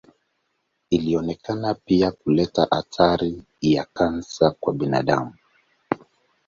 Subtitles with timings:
[0.89, 5.33] Ilionekana pia kuleta hatari ya kansa kwa binadamu.